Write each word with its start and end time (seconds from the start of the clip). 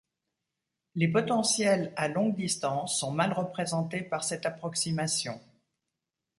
Les 0.95 1.07
potentiels 1.07 1.93
à 1.95 2.07
longue 2.07 2.35
distance 2.35 2.97
sont 2.99 3.11
mal 3.11 3.33
représentés 3.33 4.01
par 4.01 4.23
cette 4.23 4.47
approximation. 4.47 5.39